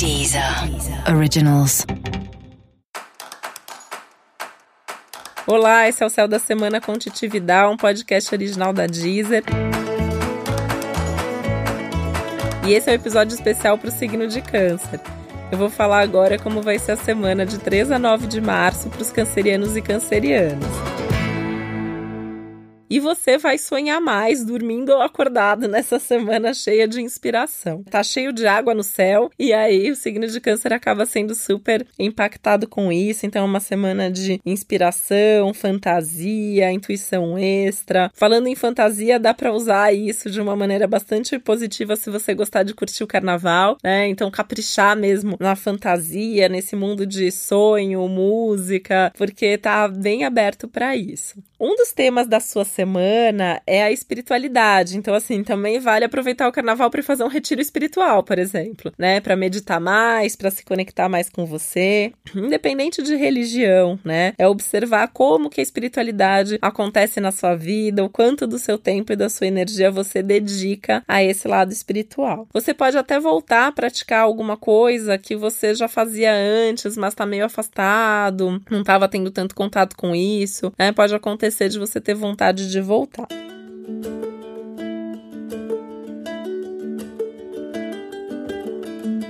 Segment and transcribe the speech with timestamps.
[0.00, 0.42] Deezer
[1.14, 1.84] Originals.
[5.46, 9.44] Olá, esse é o Céu da Semana com Titividade, um podcast original da Deezer.
[12.66, 15.02] E esse é o um episódio especial para o signo de Câncer.
[15.52, 18.88] Eu vou falar agora como vai ser a semana de 3 a 9 de março
[18.88, 20.99] para os cancerianos e cancerianas.
[22.90, 27.84] E você vai sonhar mais dormindo ou acordado nessa semana cheia de inspiração.
[27.84, 31.86] Tá cheio de água no céu e aí o signo de Câncer acaba sendo super
[31.96, 33.24] impactado com isso.
[33.24, 38.10] Então é uma semana de inspiração, fantasia, intuição extra.
[38.12, 42.64] Falando em fantasia, dá para usar isso de uma maneira bastante positiva se você gostar
[42.64, 44.08] de curtir o carnaval, né?
[44.08, 50.96] Então caprichar mesmo na fantasia, nesse mundo de sonho, música, porque tá bem aberto para
[50.96, 51.40] isso.
[51.60, 52.79] Um dos temas da sua semana
[53.66, 54.96] é a espiritualidade.
[54.96, 59.20] Então, assim, também vale aproveitar o carnaval para fazer um retiro espiritual, por exemplo, né?
[59.20, 64.34] Para meditar mais, para se conectar mais com você, independente de religião, né?
[64.38, 69.12] É observar como que a espiritualidade acontece na sua vida, o quanto do seu tempo
[69.12, 72.46] e da sua energia você dedica a esse lado espiritual.
[72.52, 77.26] Você pode até voltar a praticar alguma coisa que você já fazia antes, mas está
[77.26, 80.92] meio afastado, não estava tendo tanto contato com isso, né?
[80.92, 83.28] Pode acontecer de você ter vontade de voltar.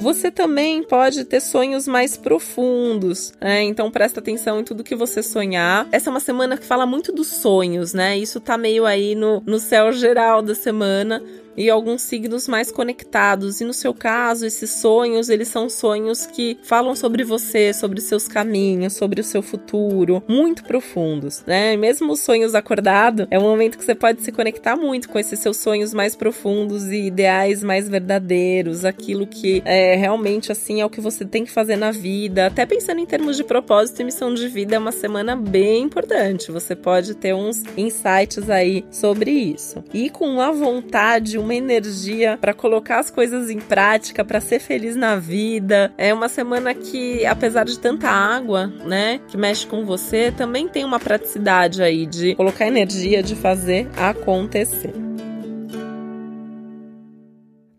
[0.00, 3.62] Você também pode ter sonhos mais profundos, né?
[3.62, 5.86] Então presta atenção em tudo que você sonhar.
[5.92, 8.16] Essa é uma semana que fala muito dos sonhos, né?
[8.16, 11.22] Isso tá meio aí no, no céu geral da semana
[11.58, 13.60] e alguns signos mais conectados.
[13.60, 18.28] E no seu caso, esses sonhos, eles são sonhos que falam sobre você, sobre seus
[18.28, 21.74] caminhos, sobre o seu futuro, muito profundos, né?
[21.74, 25.18] E mesmo os sonhos acordados, é um momento que você pode se conectar muito com
[25.18, 30.86] esses seus sonhos mais profundos e ideais mais verdadeiros, aquilo que é realmente assim é
[30.86, 32.46] o que você tem que fazer na vida.
[32.46, 36.52] Até pensando em termos de propósito e missão de vida, é uma semana bem importante.
[36.52, 39.82] Você pode ter uns insights aí sobre isso.
[39.92, 44.96] E com uma vontade, uma energia para colocar as coisas em prática, para ser feliz
[44.96, 45.92] na vida.
[45.96, 50.84] É uma semana que, apesar de tanta água, né, que mexe com você, também tem
[50.84, 54.92] uma praticidade aí de colocar energia de fazer acontecer.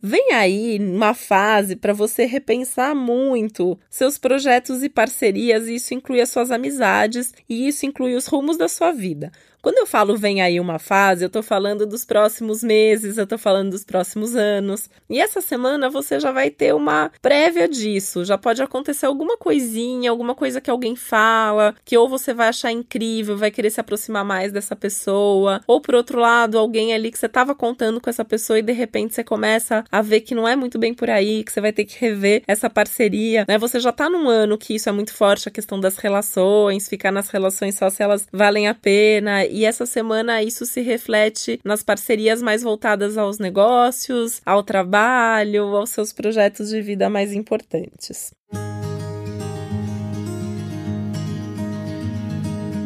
[0.00, 6.20] Vem aí uma fase para você repensar muito seus projetos e parcerias, e isso inclui
[6.20, 9.32] as suas amizades e isso inclui os rumos da sua vida.
[9.60, 13.36] Quando eu falo vem aí uma fase, eu tô falando dos próximos meses, eu tô
[13.36, 14.88] falando dos próximos anos.
[15.10, 18.24] E essa semana você já vai ter uma prévia disso.
[18.24, 22.70] Já pode acontecer alguma coisinha, alguma coisa que alguém fala, que ou você vai achar
[22.70, 27.18] incrível, vai querer se aproximar mais dessa pessoa, ou por outro lado, alguém ali que
[27.18, 30.46] você tava contando com essa pessoa e de repente você começa a ver que não
[30.46, 33.58] é muito bem por aí, que você vai ter que rever essa parceria, né?
[33.58, 37.10] Você já tá num ano que isso é muito forte, a questão das relações, ficar
[37.10, 41.82] nas relações só se elas valem a pena e essa semana isso se reflete nas
[41.82, 48.32] parcerias mais voltadas aos negócios, ao trabalho, aos seus projetos de vida mais importantes.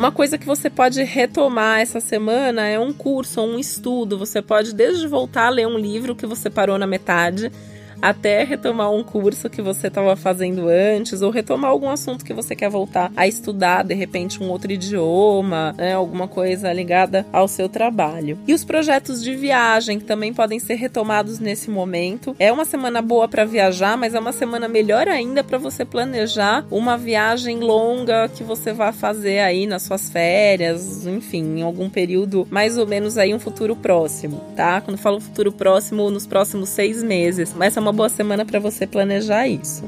[0.03, 4.19] Uma coisa que você pode retomar essa semana é um curso ou um estudo.
[4.19, 7.53] Você pode desde voltar a ler um livro que você parou na metade
[8.03, 12.57] até retomar um curso que você estava fazendo antes, ou retomar algum assunto que você
[12.57, 17.69] quer voltar a estudar, de repente um outro idioma, né, alguma coisa ligada ao seu
[17.69, 18.39] trabalho.
[18.47, 22.35] E os projetos de viagem também podem ser retomados nesse momento.
[22.39, 26.65] É uma semana boa para viajar, mas é uma semana melhor ainda para você planejar
[26.71, 32.47] uma viagem longa que você vai fazer aí nas suas férias, enfim, em algum período
[32.51, 34.81] mais ou menos aí um futuro próximo, tá?
[34.81, 37.55] Quando falo futuro próximo, nos próximos seis meses.
[37.57, 39.85] Mas é uma boa semana para você planejar isso.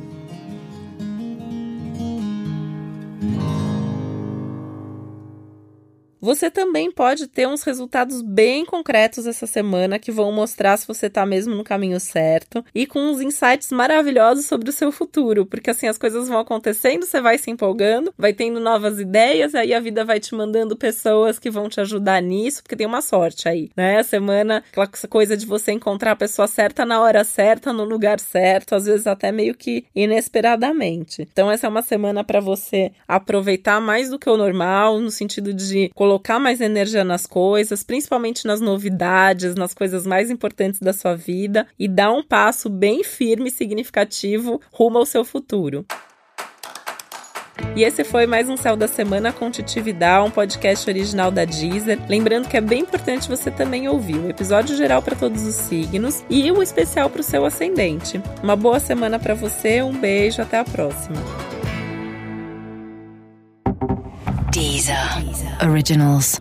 [6.25, 11.09] Você também pode ter uns resultados bem concretos essa semana que vão mostrar se você
[11.09, 15.69] está mesmo no caminho certo e com uns insights maravilhosos sobre o seu futuro, porque
[15.69, 19.81] assim as coisas vão acontecendo, você vai se empolgando, vai tendo novas ideias, aí a
[19.81, 23.69] vida vai te mandando pessoas que vão te ajudar nisso, porque tem uma sorte aí,
[23.77, 23.99] né?
[23.99, 28.19] A semana, aquela coisa de você encontrar a pessoa certa na hora certa, no lugar
[28.19, 31.29] certo, às vezes até meio que inesperadamente.
[31.31, 35.53] Então essa é uma semana para você aproveitar mais do que o normal, no sentido
[35.53, 40.93] de colocar colocar mais energia nas coisas, principalmente nas novidades, nas coisas mais importantes da
[40.93, 45.85] sua vida e dar um passo bem firme e significativo rumo ao seu futuro.
[47.75, 51.99] E esse foi mais um Céu da Semana com Titividade, um podcast original da Deezer.
[52.09, 56.25] Lembrando que é bem importante você também ouvir o episódio geral para todos os signos
[56.31, 58.21] e o especial para o seu ascendente.
[58.41, 61.17] Uma boa semana para você, um beijo, até a próxima.
[64.55, 65.34] Deezer.
[65.61, 66.41] Originals.